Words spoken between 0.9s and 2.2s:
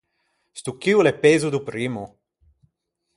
o l’é pezo do primmo.